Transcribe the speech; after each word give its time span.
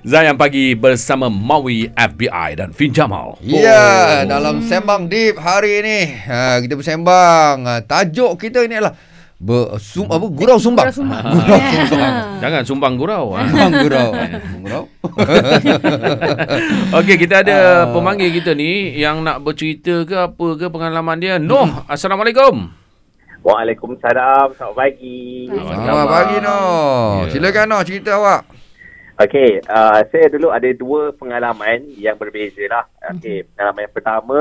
Zayan 0.00 0.38
Pagi 0.38 0.72
bersama 0.72 1.26
Maui 1.26 1.90
FBI 1.90 2.54
dan 2.54 2.70
Fin 2.70 2.90
Jamal. 2.90 3.34
Ya, 3.42 4.22
dalam 4.22 4.62
sembang 4.62 5.10
deep 5.10 5.34
hari 5.34 5.82
ini 5.82 5.98
ha, 6.24 6.58
kita 6.58 6.78
bersembang. 6.78 7.66
Ha, 7.66 7.82
tajuk 7.82 8.38
kita 8.38 8.62
ini 8.62 8.78
adalah 8.78 8.94
ber, 9.34 9.82
sum, 9.82 10.06
apa 10.06 10.22
gurau 10.24 10.62
sumbang. 10.62 10.86
Gurau 10.86 10.94
sumbang. 10.94 11.24
Gurau 11.34 11.58
sumbang. 11.90 12.14
Jangan 12.38 12.62
sumbang 12.62 12.94
gurau. 12.94 13.24
ah. 13.34 13.42
Sumbang 13.44 13.72
gurau. 13.82 14.08
Gurau. 14.62 14.82
Okey, 17.02 17.16
kita 17.18 17.42
ada 17.42 17.58
Ah. 17.58 17.90
pemanggil 17.90 18.30
kita 18.30 18.54
ni 18.54 18.94
yang 18.94 19.20
nak 19.20 19.42
bercerita 19.42 20.06
ke 20.06 20.14
apa 20.14 20.46
ke 20.54 20.66
pengalaman 20.70 21.18
dia. 21.18 21.34
Noh, 21.36 21.82
Assalamualaikum. 21.90 22.70
Waalaikumsalam. 23.40 24.52
Selamat 24.54 24.76
pagi. 24.76 25.48
Selamat 25.50 26.06
pagi 26.06 26.36
Noh. 26.38 27.24
Ya. 27.24 27.32
Silakan 27.32 27.66
Noh 27.66 27.82
cerita 27.82 28.10
awak. 28.14 28.59
Okey, 29.20 29.60
uh, 29.68 30.00
saya 30.08 30.32
dulu 30.32 30.48
ada 30.48 30.64
dua 30.72 31.12
pengalaman 31.12 31.84
yang 32.00 32.16
berbeza 32.16 32.64
lah. 32.72 32.88
Okey, 33.12 33.44
pengalaman 33.52 33.84
yang 33.84 33.92
pertama, 33.92 34.38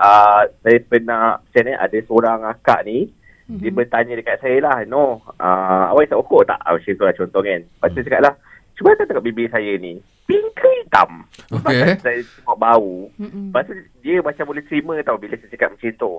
uh, 0.00 0.42
saya 0.64 0.78
pernah, 0.80 1.36
macam 1.44 1.62
ni, 1.68 1.72
ada 1.76 1.98
seorang 2.08 2.40
akak 2.48 2.80
ni, 2.88 3.12
dia 3.44 3.68
bertanya 3.68 4.16
dekat 4.16 4.40
saya 4.40 4.56
lah, 4.64 4.76
no, 4.88 5.20
uh, 5.36 5.92
awak 5.92 6.08
isap 6.08 6.24
okok 6.24 6.48
tak? 6.48 6.56
Ah, 6.64 6.72
Macam 6.72 6.96
tu 6.96 7.04
lah 7.04 7.12
contoh 7.12 7.42
kan. 7.44 7.60
Lepas 7.60 7.88
tu 7.92 8.00
cakap 8.00 8.22
lah, 8.24 8.34
cuba 8.72 8.96
tak 8.96 9.04
tengok 9.12 9.24
bibir 9.28 9.48
saya 9.52 9.72
ni. 9.76 10.00
Pink 10.24 10.46
ke 10.56 10.68
hitam? 10.80 11.28
Okey. 11.60 12.00
Tu 12.00 12.00
saya 12.00 12.20
tengok 12.24 12.56
bau. 12.56 13.12
Mm-mm. 13.20 13.52
Lepas 13.52 13.68
tu 13.68 13.72
dia 14.00 14.24
macam 14.24 14.44
boleh 14.48 14.64
terima 14.64 14.96
tau 15.04 15.20
bila 15.20 15.36
saya 15.36 15.52
cakap 15.52 15.76
macam 15.76 15.92
tu. 16.00 16.12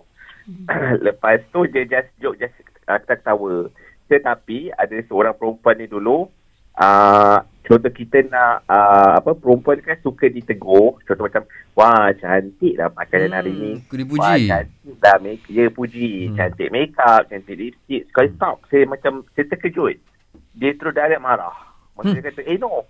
Lepas 1.09 1.41
tu 1.49 1.65
dia 1.73 1.83
just 1.89 2.09
joke, 2.21 2.37
just 2.37 2.53
uh, 2.85 3.01
ketawa. 3.01 3.73
Tetapi 4.05 4.77
ada 4.77 4.97
seorang 5.09 5.33
perempuan 5.33 5.81
ni 5.81 5.89
dulu, 5.89 6.29
uh, 6.75 7.37
contoh 7.61 7.89
kita 7.89 8.21
nak, 8.25 8.63
uh, 8.65 9.17
apa, 9.17 9.31
perempuan 9.33 9.79
kan 9.79 9.97
suka 9.99 10.27
ditegur. 10.27 11.01
Contoh 11.01 11.25
macam, 11.25 11.43
wah 11.73 12.11
cantik 12.13 12.75
lah 12.75 12.89
pakaian 12.89 13.29
Hmm, 13.29 13.37
hari 13.37 13.51
ni. 13.51 13.71
aku 13.81 13.95
dipuji. 13.95 14.21
Wah 14.21 14.37
cantik 14.37 14.93
dah 14.99 15.17
make, 15.19 15.45
ya 15.47 15.65
puji. 15.67 16.29
Hmm. 16.29 16.35
Cantik 16.35 16.69
make 16.69 16.95
up, 16.97 17.25
cantik 17.25 17.55
lipstick. 17.55 18.05
Sekali 18.07 18.29
stop, 18.35 18.61
saya 18.67 18.83
macam, 18.85 19.25
saya 19.33 19.45
terkejut. 19.47 19.97
Dia 20.53 20.71
terus 20.73 20.93
direct 20.93 21.19
marah. 21.19 21.55
Maksudnya 21.93 22.21
Hmm. 22.21 22.27
dia 22.27 22.35
kata, 22.35 22.41
eh 22.45 22.57
no, 22.57 22.83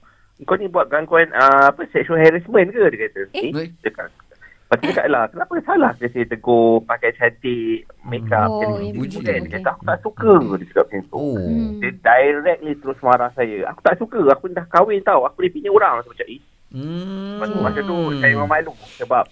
kau 0.43 0.57
ni 0.57 0.67
buat 0.67 0.89
gangguan 0.89 1.31
uh, 1.31 1.71
apa 1.71 1.87
sexual 1.89 2.19
harassment 2.19 2.67
ke? 2.69 2.83
Dia 2.89 2.99
kata. 3.07 3.21
Eh? 3.33 3.49
Eh? 3.49 3.69
Dia 3.79 3.89
kata, 3.89 4.11
Lepas 4.65 4.81
tu 4.81 4.89
cakap 4.89 5.05
lah, 5.07 5.23
kenapa 5.29 5.53
salah 5.61 5.91
dia 5.93 6.09
saya 6.09 6.25
tegur 6.25 6.81
pakai 6.83 7.13
cantik, 7.13 7.85
make 8.01 8.25
up, 8.33 8.49
Oh, 8.49 8.65
oh, 8.65 8.81
ya, 8.81 8.97
puji. 8.97 9.21
kan? 9.21 9.45
Dia 9.45 9.61
kata, 9.61 9.69
aku 9.71 9.83
tak 9.85 9.99
suka 10.01 10.31
dia 10.57 10.65
cakap 10.65 10.85
macam 10.89 11.01
tu. 11.05 11.15
Oh. 11.15 11.37
Hmm. 11.37 11.77
Dia 11.77 11.89
directly 11.93 12.73
terus 12.75 12.99
marah 12.99 13.29
saya. 13.31 13.57
Aku 13.69 13.79
tak 13.79 13.95
suka, 13.95 14.19
aku 14.25 14.49
dah 14.49 14.65
kahwin 14.65 15.05
tau. 15.05 15.21
Aku 15.21 15.37
ni 15.39 15.53
pilih 15.53 15.69
orang. 15.69 16.01
Saya 16.01 16.09
macam, 16.09 16.27
eh. 16.27 16.41
Hmm. 16.73 17.37
Lepas 17.37 17.47
tu 17.47 17.57
masa 17.61 17.79
tu 17.79 17.97
saya 18.17 18.31
memang 18.33 18.49
malu 18.49 18.73
sebab 18.97 19.23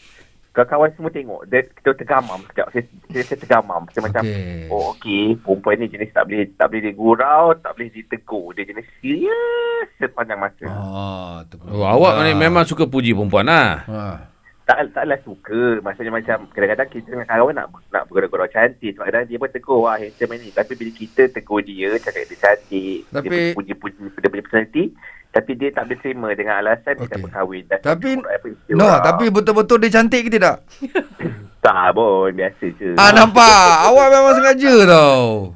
kawan-kawan 0.54 0.90
semua 0.94 1.10
tengok. 1.10 1.42
Dia, 1.50 1.60
kita 1.66 1.90
tergamam 1.98 2.40
sekejap. 2.46 2.68
Saya, 2.70 2.84
saya, 3.10 3.24
saya 3.26 3.38
tergamam. 3.42 3.82
Saya 3.90 4.02
macam, 4.06 4.22
Okey. 4.22 4.70
oh 4.70 4.84
okey, 4.94 5.26
perempuan 5.42 5.76
ni 5.76 5.90
jenis 5.90 6.14
tak 6.14 6.30
boleh 6.30 6.46
tak 6.54 6.68
boleh 6.70 6.82
digurau, 6.86 7.46
tak 7.58 7.72
boleh 7.74 7.90
ditegur. 7.90 8.54
Dia 8.54 8.70
jenis 8.70 8.86
serius 9.02 9.88
sepanjang 9.98 10.38
masa. 10.38 10.66
Ah, 10.70 11.42
tu. 11.50 11.58
Oh, 11.66 11.82
awak 11.82 12.22
ni 12.22 12.38
memang 12.38 12.70
suka 12.70 12.86
puji 12.86 13.18
perempuan 13.18 13.50
lah. 13.50 13.82
Ha. 13.90 14.30
Tak, 14.64 14.96
taklah 14.96 15.20
suka. 15.22 15.84
Maksudnya 15.84 16.08
macam 16.10 16.48
kadang-kadang 16.50 16.88
kita 16.88 17.08
dengan 17.10 17.28
kawan 17.28 17.52
nak 17.52 17.68
nak 17.92 18.08
bergurau-gurau 18.08 18.48
cantik. 18.48 18.96
Sebab 18.96 19.12
kadang 19.12 19.28
dia 19.28 19.36
pun 19.36 19.52
tegur, 19.52 19.84
wah 19.84 20.00
handsome 20.00 20.40
ni. 20.40 20.50
Tapi 20.50 20.72
bila 20.74 20.92
kita 20.94 21.28
tegur 21.28 21.60
dia, 21.60 22.00
cakap 22.00 22.24
dia 22.24 22.38
cantik. 22.40 23.04
Tapi- 23.12 23.28
Dia 23.30 23.56
puji-puji 23.56 23.98
dia 24.16 24.30
punya 24.32 24.44
personality. 24.44 24.84
Tapi 25.30 25.52
dia 25.58 25.74
tak 25.74 25.84
boleh 25.84 26.00
terima 26.00 26.30
dengan 26.32 26.62
alasan 26.62 26.94
dia 26.94 27.04
Okey. 27.04 27.12
tak 27.12 27.20
berkahwin. 27.20 27.64
Dan 27.66 27.80
Tapi- 27.82 28.16
apa, 28.16 28.48
istilah 28.48 28.78
Noh, 28.78 28.88
orang. 28.88 29.04
tapi 29.04 29.24
betul-betul 29.30 29.78
dia 29.82 29.92
cantik 29.92 30.22
ke 30.24 30.30
tidak? 30.32 30.56
Tak 31.64 31.96
pun, 31.96 32.28
biasa 32.36 32.66
je. 32.76 32.92
Ah 33.00 33.16
nampak. 33.16 33.88
Awak 33.88 34.08
memang 34.12 34.36
sengaja 34.36 34.74
tau. 34.84 35.56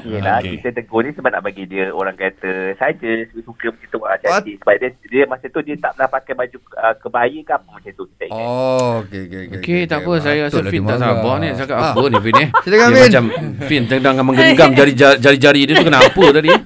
Yelah, 0.00 0.38
Okey. 0.38 0.56
kita 0.56 0.68
tegur 0.72 1.02
ni 1.02 1.10
sebab 1.12 1.30
nak 1.30 1.42
bagi 1.42 1.66
dia 1.66 1.90
orang 1.90 2.14
kata 2.14 2.72
saja 2.74 3.10
suka 3.36 3.68
macam 3.68 3.88
tu 3.90 3.98
lah 4.00 4.16
cantik. 4.16 4.56
Sebab 4.58 4.74
dia, 4.78 4.88
dia 5.04 5.22
masa 5.26 5.46
tu 5.46 5.60
dia 5.60 5.74
tak 5.76 5.92
pernah 5.92 6.08
pakai 6.08 6.34
baju 6.34 6.56
uh, 6.74 6.94
kebaya 6.96 7.38
ke 7.42 7.52
apa 7.52 7.68
macam 7.68 7.92
tu. 7.92 8.04
Kita 8.06 8.24
ingat. 8.26 8.46
Oh, 8.46 8.92
okey 9.02 9.20
okey 9.26 9.40
okey. 9.44 9.58
Okey, 9.58 9.80
tak 9.84 9.98
apa. 10.00 10.12
Saya 10.18 10.38
rasa 10.46 10.60
lah 10.60 10.70
Fin 10.70 10.82
tak 10.84 10.98
sabar 10.98 11.34
ni. 11.36 11.48
Cakap 11.52 11.76
Ah, 11.76 11.90
apa 11.90 12.02
ni 12.06 12.18
Fin 12.20 12.34
eh? 12.38 12.48
Silakan, 12.64 12.86
dia 12.86 12.94
Fin. 12.94 13.06
macam 13.10 13.24
Fin 13.66 13.82
tendang 13.84 14.14
menggenggam 14.22 14.70
jari 14.78 14.92
jari-jari 14.94 15.60
dia 15.66 15.74
tu 15.74 15.84
kenapa 15.84 16.22
tadi? 16.30 16.50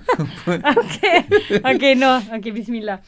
Okay. 0.84 1.16
Okay, 1.58 1.92
no. 1.98 2.22
Okay, 2.30 2.54
bismillah. 2.54 3.00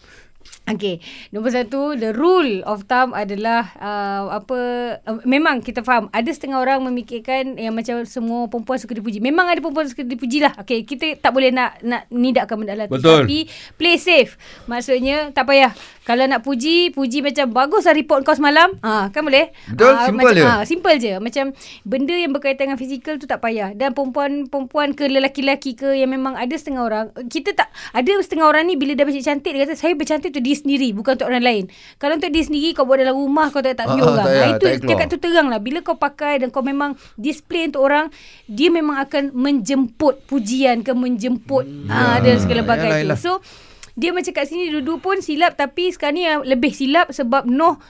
Okay, 0.66 0.98
nombor 1.30 1.54
satu, 1.54 1.94
the 1.94 2.10
rule 2.10 2.58
of 2.66 2.90
thumb 2.90 3.14
adalah 3.14 3.70
uh, 3.78 4.34
apa, 4.34 4.58
uh, 4.98 5.22
memang 5.22 5.62
kita 5.62 5.86
faham, 5.86 6.10
ada 6.10 6.26
setengah 6.26 6.58
orang 6.58 6.82
memikirkan 6.82 7.54
yang 7.54 7.70
macam 7.70 8.02
semua 8.02 8.50
perempuan 8.50 8.74
suka 8.74 8.98
dipuji. 8.98 9.22
Memang 9.22 9.46
ada 9.46 9.62
perempuan 9.62 9.86
suka 9.86 10.02
dipuji 10.02 10.42
lah. 10.42 10.58
Okay, 10.58 10.82
kita 10.82 11.22
tak 11.22 11.30
boleh 11.30 11.54
nak 11.54 11.78
nak 11.86 12.10
nidakkan 12.10 12.58
benda 12.58 12.74
lah 12.74 12.90
tu. 12.90 12.98
Betul. 12.98 13.30
Tapi, 13.30 13.46
play 13.78 13.94
safe. 13.94 14.34
Maksudnya, 14.66 15.30
tak 15.30 15.46
payah. 15.46 15.70
Kalau 16.06 16.22
nak 16.22 16.40
puji, 16.40 16.94
puji 16.94 17.18
macam 17.18 17.50
bagus 17.50 17.82
lah 17.82 17.90
report 17.90 18.22
kau 18.22 18.30
semalam. 18.32 18.78
Ah, 18.78 19.10
kan 19.10 19.20
boleh? 19.20 19.50
Betul, 19.66 19.90
Ah, 19.90 20.06
simple 20.06 20.22
macam, 20.22 20.38
je. 20.38 20.44
ah, 20.46 20.62
simple 20.62 20.94
je. 20.96 21.12
Macam 21.18 21.44
benda 21.82 22.14
yang 22.14 22.30
berkaitan 22.30 22.70
dengan 22.70 22.78
fizikal 22.78 23.18
tu 23.18 23.26
tak 23.26 23.42
payah. 23.42 23.74
Dan 23.74 23.90
perempuan-perempuan 23.90 24.94
ke 24.94 25.04
lelaki-lelaki 25.04 25.74
ke 25.74 25.92
yang 25.92 26.08
memang 26.08 26.32
ada 26.32 26.54
setengah 26.54 26.80
orang. 26.80 27.04
Kita 27.26 27.52
tak, 27.52 27.66
ada 27.90 28.12
setengah 28.22 28.46
orang 28.46 28.64
ni 28.64 28.74
bila 28.74 28.94
dah 28.94 29.02
macam 29.02 29.18
cantik, 29.18 29.50
dia 29.50 29.66
kata 29.66 29.74
saya 29.74 29.92
bercantik 29.92 30.30
untuk 30.30 30.40
diri 30.40 30.54
sendiri. 30.56 30.88
Bukan 30.92 31.12
untuk 31.12 31.26
orang 31.26 31.42
lain. 31.42 31.64
Kalau 31.96 32.14
untuk 32.14 32.30
diri 32.30 32.44
sendiri, 32.44 32.68
kau 32.70 32.86
buat 32.86 32.96
dalam 32.96 33.12
rumah, 33.12 33.50
kau 33.50 33.58
tak 33.58 33.74
tak 33.74 33.90
view 33.90 34.00
ah, 34.00 34.14
orang. 34.14 34.24
tak 34.24 34.30
payah, 34.32 34.50
itu 34.52 34.66
cakap 34.86 35.06
tu 35.08 35.18
terang 35.18 35.48
lah. 35.48 35.58
Bila 35.58 35.82
kau 35.82 35.98
pakai 35.98 36.38
dan 36.38 36.48
kau 36.48 36.62
memang 36.62 36.94
display 37.16 37.66
untuk 37.66 37.82
orang, 37.82 38.14
dia 38.46 38.70
memang 38.70 39.02
akan 39.02 39.34
menjemput 39.34 40.22
pujian 40.24 40.80
ke 40.80 40.94
menjemput 40.94 41.66
ah, 41.88 42.22
dan 42.22 42.38
segala 42.38 42.62
Yalah, 42.62 42.70
bagai 42.70 42.90
yalah. 43.02 43.18
tu. 43.18 43.26
So, 43.26 43.32
dia 43.96 44.12
macam 44.12 44.28
kat 44.30 44.46
sini 44.46 44.68
dua-dua 44.68 45.00
pun 45.00 45.16
silap 45.24 45.56
tapi 45.56 45.88
sekarang 45.88 46.16
ni 46.20 46.28
lebih 46.44 46.70
silap 46.70 47.10
sebab 47.10 47.48
Noh 47.48 47.80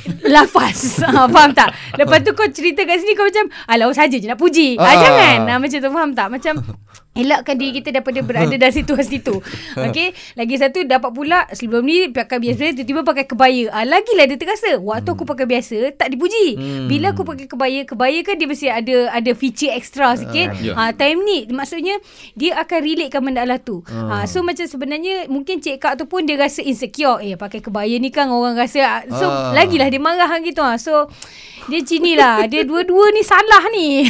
lafaz. 0.34 1.02
ha, 1.04 1.28
faham 1.34 1.50
tak? 1.52 1.72
Lepas 1.96 2.24
tu 2.24 2.32
kau 2.32 2.48
cerita 2.48 2.84
kat 2.84 3.00
sini 3.00 3.12
kau 3.12 3.28
macam 3.28 3.46
alah 3.68 3.86
oh, 3.88 3.94
saja 3.94 4.16
je 4.16 4.26
nak 4.26 4.40
puji. 4.40 4.80
Ah. 4.80 4.92
Ah. 4.92 4.96
jangan. 4.96 5.38
Ha, 5.48 5.52
macam 5.60 5.78
tu 5.78 5.90
faham 5.92 6.10
tak? 6.16 6.28
Macam 6.32 6.54
elakkan 7.12 7.60
diri 7.60 7.76
kita 7.76 7.92
daripada 7.92 8.24
berada 8.24 8.56
dalam 8.56 8.72
situasi 8.72 9.20
tu. 9.20 9.36
Okey. 9.76 10.16
Lagi 10.32 10.54
satu 10.56 10.80
dapat 10.88 11.12
pula 11.12 11.44
sebelum 11.52 11.84
ni 11.84 12.08
pakai 12.08 12.40
biasa 12.40 12.72
tiba-tiba 12.72 13.04
pakai 13.04 13.28
kebaya. 13.28 13.68
Ah 13.68 13.84
lagilah 13.84 14.24
dia 14.24 14.40
terasa. 14.40 14.80
Waktu 14.80 15.12
aku 15.12 15.28
pakai 15.28 15.44
biasa 15.44 15.92
tak 15.92 16.08
dipuji. 16.16 16.56
Hmm. 16.56 16.88
Bila 16.88 17.12
aku 17.12 17.28
pakai 17.28 17.44
kebaya, 17.44 17.84
kebaya 17.84 18.18
kan 18.24 18.40
dia 18.40 18.48
mesti 18.48 18.72
ada 18.72 19.12
ada 19.12 19.30
feature 19.36 19.76
extra 19.76 20.16
sikit. 20.16 20.56
Ya. 20.64 20.72
Ha, 20.72 20.96
time 20.96 21.20
ni 21.20 21.44
maksudnya 21.52 22.00
dia 22.32 22.56
akan 22.56 22.78
relatekan 22.80 23.20
benda 23.20 23.44
lah 23.44 23.60
tu. 23.60 23.84
Ah. 23.92 24.24
Ha, 24.24 24.30
so 24.30 24.40
macam 24.40 24.64
sebenarnya 24.64 25.28
mungkin 25.28 25.60
cik 25.60 25.84
kak 25.84 26.00
tu 26.00 26.08
pun 26.08 26.24
dia 26.24 26.40
rasa 26.40 26.64
insecure. 26.64 27.20
Eh 27.20 27.36
pakai 27.36 27.60
kebaya 27.60 27.92
ni 28.00 28.08
kan 28.08 28.32
orang 28.32 28.56
rasa 28.56 29.04
so 29.12 29.28
Ah. 29.28 29.52
Lagilah 29.82 29.90
dia 29.90 30.00
marah 30.00 30.28
kan 30.30 30.40
gitu 30.46 30.62
ah. 30.62 30.78
So 30.78 31.10
dia 31.70 31.78
sini 31.86 32.18
lah. 32.18 32.42
Dia 32.50 32.66
dua-dua 32.66 33.14
ni 33.14 33.22
salah 33.22 33.62
ni. 33.70 34.02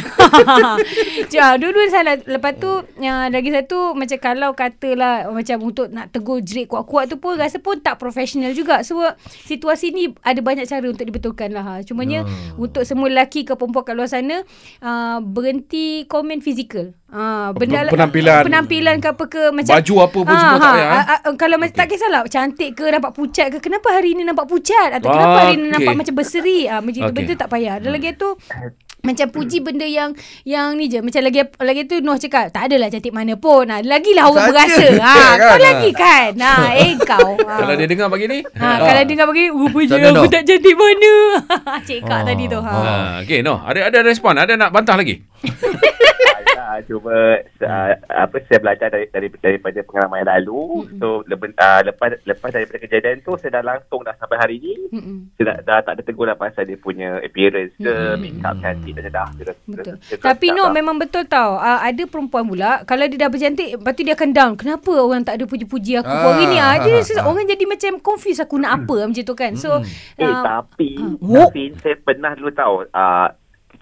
ja, 1.35 1.53
dua-dua 1.53 1.85
salah. 1.89 2.17
Lepas 2.25 2.57
tu 2.57 2.71
yang 2.97 3.29
lagi 3.29 3.53
satu 3.53 3.93
macam 3.93 4.17
kalau 4.17 4.49
katalah 4.57 5.29
macam 5.29 5.61
untuk 5.61 5.93
nak 5.93 6.09
tegur 6.09 6.41
jerit 6.41 6.65
kuat-kuat 6.65 7.13
tu 7.13 7.21
pun 7.21 7.37
rasa 7.37 7.61
pun 7.61 7.77
tak 7.77 8.01
profesional 8.01 8.57
juga. 8.57 8.81
So 8.81 8.97
situasi 9.45 9.93
ni 9.93 10.17
ada 10.25 10.41
banyak 10.41 10.65
cara 10.65 10.85
untuk 10.89 11.05
dibetulkan 11.05 11.53
lah. 11.53 11.63
Ha. 11.63 11.73
Cumanya 11.85 12.25
Oh. 12.25 12.65
untuk 12.69 12.87
semua 12.87 13.11
lelaki 13.11 13.43
ke 13.43 13.53
perempuan 13.57 13.83
kat 13.83 13.95
luar 13.97 14.09
sana 14.09 14.41
uh, 14.79 15.17
berhenti 15.21 16.07
komen 16.07 16.39
fizikal. 16.39 16.95
Uh, 17.13 17.53
benda 17.53 17.85
Penampilan. 17.93 18.41
penampilan 18.41 18.95
ke 18.97 19.13
apa 19.13 19.29
ke 19.29 19.53
macam 19.53 19.69
Baju 19.69 19.93
apa 20.01 20.19
pun 20.25 20.33
semua 20.33 20.57
tak 20.57 20.71
payah, 20.73 20.89
ah, 20.89 21.05
ah, 21.13 21.33
kalau 21.37 21.61
macam 21.61 21.75
tak 21.77 21.87
kisahlah 21.93 22.25
cantik 22.25 22.73
ke 22.73 22.89
nampak 22.89 23.13
pucat 23.13 23.53
ke 23.53 23.61
kenapa 23.61 23.93
hari 23.93 24.17
ni 24.17 24.25
nampak 24.25 24.49
pucat? 24.49 24.97
Atau 24.97 25.13
kenapa 25.13 25.45
hari 25.45 25.61
ni 25.61 25.69
nampak 25.69 25.93
macam 25.93 26.13
berseri? 26.17 26.65
Ah 26.65 26.81
macam 26.81 27.05
itu 27.05 27.13
Okey. 27.13 27.13
benda 27.13 27.33
tak 27.37 27.49
payah. 27.53 27.77
Dan 27.77 27.93
lagi 27.93 28.17
tu 28.17 28.33
macam 29.03 29.27
puji 29.35 29.59
benda 29.59 29.83
yang 29.83 30.15
yang 30.47 30.79
ni 30.79 30.87
je. 30.87 31.03
Macam 31.03 31.21
lagi 31.27 31.43
lagi 31.43 31.81
tu 31.91 31.99
Noh 31.99 32.15
cakap 32.15 32.49
tak 32.49 32.71
adalah 32.71 32.87
cantik 32.87 33.11
mana 33.11 33.35
pun. 33.37 33.67
Ha, 33.67 33.83
lagilah 33.83 34.31
orang 34.31 34.47
Saja. 34.47 34.53
berasa. 34.55 34.85
Je 34.89 34.97
ha, 35.03 35.13
kan, 35.13 35.35
kau 35.37 35.53
ah. 35.53 35.59
lagi 35.59 35.89
kan? 35.91 36.31
Ha, 36.39 36.53
eh 36.87 36.93
kau. 36.97 37.29
Ha. 37.35 37.53
Kalau 37.61 37.73
dia 37.77 37.87
dengar 37.91 38.07
pagi 38.09 38.25
ni? 38.25 38.39
Ha, 38.41 38.67
kalau 38.79 39.01
dengar 39.03 39.25
bagi 39.27 39.45
rupanya 39.51 39.87
Sana, 39.91 40.07
aku 40.07 40.17
Noh. 40.17 40.31
tak 40.31 40.43
cantik 40.49 40.75
mana? 40.79 41.13
Cik 41.91 41.99
kak 42.07 42.19
Oh, 42.23 42.25
tadi 42.25 42.43
tu 42.47 42.59
ha. 42.63 42.73
Ha, 42.73 42.93
okey, 43.27 43.39
no. 43.43 43.59
Ada 43.59 43.91
ada 43.91 43.99
respon, 44.01 44.33
ada 44.39 44.55
nak 44.55 44.71
bantah 44.71 44.95
lagi? 44.95 45.19
Lah 46.63 46.79
cuma 46.87 47.11
uh, 47.43 47.91
apa 48.07 48.39
saya 48.47 48.63
belajar 48.63 48.87
dari, 48.87 49.11
dari 49.11 49.27
daripada 49.35 49.83
pengalaman 49.83 50.23
yang 50.23 50.31
lalu. 50.39 50.63
Mm-hmm. 50.87 50.99
So 51.03 51.07
lepas, 51.27 51.51
uh, 51.59 51.81
lepas 51.83 52.09
lepas 52.23 52.49
daripada 52.55 52.79
kejadian 52.79 53.19
tu 53.19 53.35
saya 53.35 53.59
dah 53.59 53.63
langsung 53.75 53.99
dah 54.07 54.15
sampai 54.15 54.39
hari 54.39 54.55
ni 54.63 54.73
Mm-mm. 54.95 55.35
saya 55.35 55.43
dah, 55.51 55.57
dah 55.67 55.77
tak 55.83 55.99
ada 55.99 56.03
tegur 56.07 56.23
lah 56.23 56.39
pasal 56.39 56.63
dia 56.63 56.79
punya 56.79 57.19
appearance 57.19 57.75
ke, 57.75 57.91
Mm-mm. 57.91 58.23
make 58.23 58.39
up 58.47 58.55
cantik 58.63 58.95
dah 58.95 59.11
dah. 59.11 59.27
Dah- 59.43 59.59
Betul. 59.67 59.95
dah 59.99 60.23
Tapi 60.23 60.45
no 60.55 60.71
memang 60.71 60.95
betul 60.95 61.27
tau. 61.27 61.59
Uh, 61.59 61.83
ada 61.83 62.03
perempuan 62.07 62.47
pula 62.47 62.87
kalau 62.87 63.03
dia 63.11 63.27
dah 63.27 63.29
bercantik 63.29 63.75
lepas 63.75 63.91
tu 63.91 64.07
dia 64.07 64.15
akan 64.15 64.29
down. 64.31 64.51
Kenapa 64.55 64.91
orang 64.95 65.27
tak 65.27 65.35
ada 65.35 65.43
puji-puji 65.43 65.99
aku 65.99 66.07
Ah, 66.07 66.31
hari 66.31 66.47
ni? 66.47 66.57
Ah, 66.63 66.79
dia 66.79 66.95
ah, 66.95 67.03
ah. 67.19 67.27
orang 67.27 67.43
jadi 67.43 67.63
macam 67.67 67.91
confused 67.99 68.39
aku 68.39 68.55
nak 68.55 68.87
apa 68.87 69.11
macam 69.11 69.23
tu 69.27 69.35
kan. 69.35 69.51
So 69.59 69.83
Eh 70.15 70.23
uh, 70.23 70.39
tapi 70.39 70.95
Oh. 71.19 71.49
Tapi 71.51 71.73
saya 71.83 71.99
pernah 71.99 72.31
dulu 72.37 72.53
tahu 72.55 72.87
uh, 72.87 73.27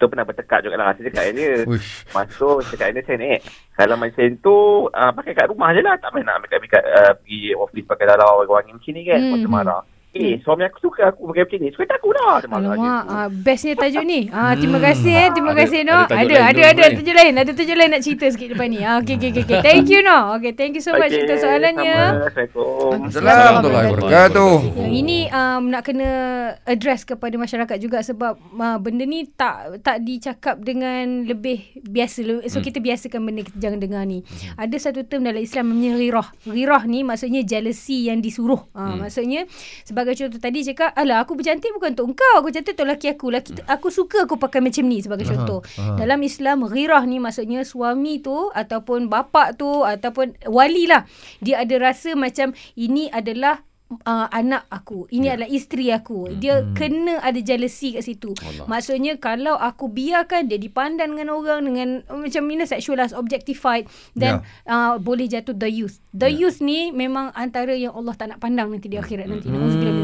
Kita 0.02 0.10
pernah 0.10 0.26
bertekak 0.26 0.66
juga 0.66 0.74
lah. 0.74 0.90
Saya 0.98 1.06
cakap 1.06 1.22
dengan 1.30 1.38
dia 1.38 1.52
Uish. 1.70 2.10
Masuk 2.10 2.66
cakap 2.74 2.90
dengan 2.90 2.98
dia 2.98 3.06
Saya 3.06 3.18
ni 3.22 3.32
Kalau 3.78 3.94
macam 3.94 4.26
tu 4.42 4.56
uh, 4.90 5.10
Pakai 5.14 5.32
kat 5.38 5.46
rumah 5.46 5.70
je 5.70 5.78
lah. 5.78 5.94
Tak 6.02 6.10
payah 6.10 6.26
nak 6.26 6.34
ambil 6.42 6.66
kat, 6.66 6.82
uh, 6.82 7.12
Pergi 7.22 7.54
office 7.54 7.86
pakai 7.86 8.06
dalau 8.10 8.42
Wangi 8.50 8.74
macam 8.74 8.90
ni 8.90 9.02
kan. 9.06 9.20
Hmm, 9.22 9.30
Macam 9.38 9.46
hmm. 9.46 9.54
marah 9.62 9.82
Eh 10.12 10.36
suami 10.40 10.62
aku 10.62 10.76
suka 10.82 11.08
aku 11.08 11.24
pakai 11.26 11.48
macam 11.48 11.58
ni 11.58 11.68
Suka 11.72 11.84
tak 11.86 11.96
aku 11.96 12.12
dah 12.12 12.44
Alamak, 12.44 12.76
ah, 13.08 13.28
bestnya 13.28 13.72
tajuk 13.74 14.04
ni. 14.04 14.28
Ah, 14.28 14.52
terima 14.52 14.76
kasih 14.76 15.08
eh, 15.10 15.28
terima 15.30 15.52
Ada- 15.52 15.60
kasih 15.62 15.78
ada 15.78 15.88
no. 15.88 15.98
tajuk 16.04 16.20
Ada, 16.20 16.36
ada, 16.44 16.62
ada 16.68 16.82
ni. 16.82 16.94
tajuk 16.94 17.14
lain, 17.14 17.32
ada 17.34 17.50
tajuk 17.50 17.76
lain 17.76 17.90
nak 17.90 18.02
cerita 18.02 18.24
sikit 18.28 18.48
depan 18.52 18.68
ni. 18.68 18.80
Ah, 18.82 19.00
okey, 19.00 19.14
okey, 19.16 19.30
okey. 19.30 19.42
Okay. 19.42 19.60
Thank 19.62 19.88
you 19.88 20.00
no. 20.00 20.36
Okay, 20.36 20.52
thank 20.52 20.72
you 20.72 20.80
so 20.80 20.92
much 20.92 21.10
untuk 21.10 21.32
soalannya. 21.34 21.96
Assalamualaikum 22.22 23.08
Assalamualaikum 23.08 23.40
warahmatullahi 23.42 23.88
wabarakatuh. 23.88 24.52
Yang 24.76 24.94
ini 24.94 25.18
um, 25.28 25.62
nak 25.66 25.82
kena 25.82 26.10
address 26.62 27.00
kepada 27.02 27.34
masyarakat 27.34 27.76
juga 27.78 27.98
sebab 28.00 28.32
uh, 28.36 28.78
benda 28.78 29.04
ni 29.04 29.24
tak 29.26 29.80
tak 29.80 30.00
dicakap 30.00 30.60
dengan 30.60 31.24
lebih 31.24 31.58
biasa. 31.80 32.20
So 32.46 32.60
Hmm. 32.60 32.64
kita 32.64 32.78
biasakan 32.78 33.20
benda 33.22 33.42
kita 33.42 33.58
jangan 33.58 33.78
dengar 33.78 34.04
ni. 34.04 34.20
Ada 34.54 34.76
satu 34.82 35.02
term 35.02 35.24
dalam 35.24 35.40
Islam 35.40 35.68
namanya 35.68 35.96
ghirah. 35.96 36.28
Ghirah 36.44 36.82
ni 36.84 37.00
maksudnya 37.00 37.40
jealousy 37.42 38.06
yang 38.06 38.20
disuruh. 38.20 38.68
Uh, 38.70 38.92
Hmm. 38.92 38.98
maksudnya 39.02 39.48
sebagai 40.02 40.18
contoh 40.18 40.42
tadi 40.42 40.66
cakap, 40.66 40.90
"Alah 40.98 41.22
aku 41.22 41.38
bercantik 41.38 41.70
bukan 41.78 41.94
untuk 41.94 42.18
engkau, 42.18 42.34
aku 42.42 42.50
cantik 42.50 42.74
untuk 42.74 42.90
laki 42.90 43.06
aku. 43.14 43.26
Laki 43.30 43.50
aku 43.70 43.88
suka 43.94 44.26
aku 44.26 44.34
pakai 44.34 44.58
macam 44.58 44.90
ni" 44.90 44.98
sebagai 44.98 45.30
contoh. 45.30 45.62
Dalam 45.94 46.18
Islam 46.26 46.66
ghirah 46.66 47.06
ni 47.06 47.22
maksudnya 47.22 47.62
suami 47.62 48.18
tu 48.18 48.50
ataupun 48.50 49.06
bapa 49.06 49.54
tu 49.54 49.86
ataupun 49.86 50.50
wali 50.50 50.90
lah. 50.90 51.06
Dia 51.38 51.62
ada 51.62 51.78
rasa 51.78 52.18
macam 52.18 52.50
ini 52.74 53.06
adalah 53.14 53.62
uh, 54.02 54.26
anak 54.32 54.64
aku. 54.72 55.06
Ini 55.12 55.26
yeah. 55.26 55.34
adalah 55.36 55.50
isteri 55.50 55.86
aku. 55.92 56.32
Dia 56.38 56.62
hmm. 56.62 56.72
kena 56.72 57.14
ada 57.20 57.40
jealousy 57.42 57.98
kat 57.98 58.04
situ. 58.06 58.32
Allah. 58.40 58.66
Maksudnya 58.68 59.20
kalau 59.20 59.58
aku 59.58 59.92
biarkan 59.92 60.48
dia 60.48 60.56
dipandang 60.56 61.12
dengan 61.12 61.36
orang 61.36 61.68
dengan 61.68 61.88
uh, 62.08 62.18
macam 62.18 62.42
mina 62.48 62.64
sexualized, 62.64 63.12
objectified 63.16 63.88
dan 64.16 64.40
yeah. 64.64 64.72
uh, 64.72 64.92
boleh 64.96 65.28
jatuh 65.28 65.56
the 65.56 65.68
youth. 65.68 66.00
The 66.16 66.28
yeah. 66.28 66.48
youth 66.48 66.58
ni 66.64 66.92
memang 66.92 67.32
antara 67.36 67.76
yang 67.76 67.92
Allah 67.92 68.14
tak 68.16 68.32
nak 68.32 68.38
pandang 68.40 68.72
nanti 68.72 68.88
di 68.88 68.96
akhirat 68.96 69.28
nanti. 69.28 69.48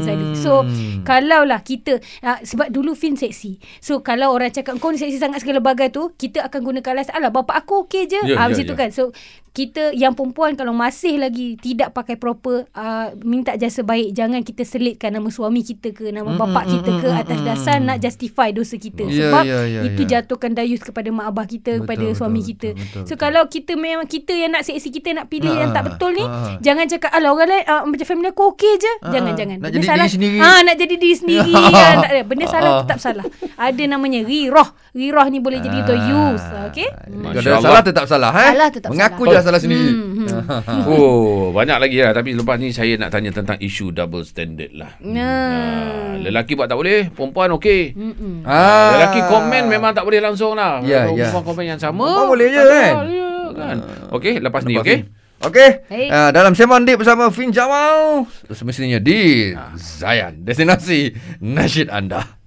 Zalik. 0.05 0.37
So 0.39 0.63
kalaulah 1.03 1.61
kita 1.65 1.99
uh, 2.21 2.39
sebab 2.45 2.69
dulu 2.69 2.93
Fin 2.99 3.15
seksi. 3.15 3.59
So 3.79 4.03
kalau 4.03 4.35
orang 4.35 4.51
cakap 4.51 4.75
kau 4.83 4.91
ni 4.91 4.99
seksi 4.99 5.21
sangat 5.21 5.39
segala 5.43 5.63
bagai 5.63 5.93
tu, 5.93 6.11
kita 6.19 6.43
akan 6.51 6.59
gunakan 6.59 6.91
alasan 6.99 7.15
alah 7.15 7.31
bapak 7.31 7.63
aku 7.63 7.87
okey 7.87 8.11
je. 8.11 8.19
Ya, 8.27 8.35
Ah 8.35 8.47
ya, 8.47 8.55
macam 8.55 8.65
tu 8.65 8.75
ya. 8.75 8.79
kan. 8.79 8.89
So 8.91 9.15
kita 9.59 9.83
yang 9.93 10.13
perempuan 10.13 10.53
kalau 10.53 10.71
masih 10.71 11.17
lagi 11.17 11.57
tidak 11.57 11.91
pakai 11.91 12.15
proper 12.15 12.63
uh, 12.71 13.11
minta 13.19 13.53
jasa 13.53 13.81
baik 13.81 14.11
jangan 14.11 14.39
kita 14.39 14.63
selitkan 14.63 15.11
nama 15.11 15.27
suami 15.27 15.59
kita 15.61 15.91
ke 15.91 16.09
nama 16.09 16.31
bapak 16.31 16.63
kita 16.69 16.91
ke 16.97 17.09
atas 17.13 17.39
dasar 17.41 17.77
nak 17.79 17.99
justify 17.99 18.49
dosa 18.49 18.77
kita 18.77 19.01
Ya, 19.01 19.27
sebab 19.27 19.43
ya, 19.43 19.59
ya, 19.65 19.81
itu 19.85 20.01
ya. 20.01 20.09
jatuhkan 20.17 20.53
dayus 20.53 20.79
kepada 20.79 21.09
mak 21.09 21.27
abah 21.27 21.43
kita 21.45 21.71
Betul, 21.73 21.81
kepada 21.81 22.05
betul, 22.05 22.15
suami 22.15 22.39
betul, 22.39 22.49
kita 22.49 22.69
betul, 22.71 23.01
so 23.01 23.05
betul. 23.05 23.17
kalau 23.17 23.43
kita 23.45 23.73
memang 23.75 24.07
kita 24.07 24.31
yang 24.33 24.51
nak 24.51 24.63
seksi 24.63 24.89
kita 24.91 25.09
nak 25.13 25.27
pilih 25.27 25.51
yang 25.51 25.69
tak 25.69 25.81
Ah, 25.81 25.85
betul 25.89 26.11
ni 26.11 26.21
ah. 26.21 26.55
jangan 26.59 26.85
cakap 26.85 27.11
alah 27.11 27.29
orang 27.29 27.49
lain 27.49 27.63
uh, 27.65 27.81
macam 27.83 28.05
family 28.05 28.29
aku 28.29 28.43
okey 28.53 28.73
je 28.77 28.93
Ah, 28.97 29.11
jangan 29.11 29.33
jangan 29.33 29.55
nak 29.57 29.65
Benda 29.65 29.75
jadi 29.75 29.87
salah 29.89 30.05
diri 30.05 30.15
sendiri. 30.15 30.37
ah 30.39 30.59
nak 30.61 30.75
jadi 30.77 30.95
diri 30.95 31.15
sendiri 31.15 31.53
ah, 31.75 31.93
tak 31.97 32.09
ada 32.09 32.21
benda 32.23 32.45
salah 32.47 32.69
Ah. 32.69 32.79
tetap 32.83 32.99
salah 32.99 33.25
ada 33.57 33.83
namanya 33.85 34.19
ghirah 34.21 34.69
ghirah 34.91 35.25
ni 35.27 35.39
boleh 35.39 35.59
jadi 35.59 35.79
dayus 35.83 36.41
okey 36.69 36.87
Kalau 36.89 37.17
Masya 37.25 37.39
ada 37.39 37.49
Allah. 37.49 37.63
salah 37.65 37.81
tetap 37.81 38.05
salah 38.05 38.31
eh? 38.33 38.49
Salah 38.51 38.69
tetap 38.69 38.89
Mengaku 38.89 39.23
salah. 39.25 39.33
Je 39.49 39.51
salah 39.51 39.61
sendiri. 39.65 39.89
Hmm, 39.89 40.29
hmm. 40.29 40.81
Oh, 40.93 41.49
banyak 41.49 41.77
lagi 41.81 41.97
lah. 42.05 42.13
Tapi 42.13 42.37
lepas 42.37 42.61
ni 42.61 42.69
saya 42.69 42.93
nak 43.01 43.09
tanya 43.09 43.33
tentang 43.33 43.57
isu 43.57 43.89
double 43.89 44.21
standard 44.21 44.69
lah. 44.77 44.93
Nah. 45.01 45.25
Ah, 45.25 46.13
lelaki 46.21 46.53
buat 46.53 46.69
tak 46.69 46.77
boleh, 46.77 47.09
perempuan 47.09 47.49
okey. 47.57 47.97
Mm-mm. 47.97 48.45
Ah. 48.45 48.93
Lelaki 48.97 49.25
komen 49.25 49.65
memang 49.65 49.97
tak 49.97 50.05
boleh 50.05 50.21
langsung 50.21 50.53
lah. 50.53 50.85
Ya, 50.85 51.09
ya. 51.09 51.33
Perempuan 51.33 51.43
komen 51.49 51.65
yang 51.65 51.81
sama. 51.81 52.05
Perempuan 52.05 52.29
boleh 52.29 52.47
je, 52.53 52.61
kan? 52.61 52.93
ya, 53.09 53.31
kan? 53.57 53.77
Okey, 54.13 54.33
lepas 54.37 54.61
ni 54.69 54.77
Nampak, 54.77 54.85
okey. 54.85 54.97
Okey. 55.39 55.69
Baik. 55.87 56.09
Uh, 56.11 56.29
dalam 56.35 56.51
Sembang 56.51 56.83
Deep 56.83 56.99
bersama 56.99 57.31
Fin 57.31 57.55
Jamal. 57.55 58.27
Semestinya 58.51 58.99
di 58.99 59.55
Zayan. 59.79 60.43
Destinasi 60.43 61.15
nasyid 61.39 61.87
anda. 61.87 62.38